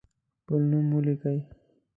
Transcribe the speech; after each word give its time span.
خپل 0.41 0.61
نوم 0.71 0.87
ولیکئ. 0.95 1.39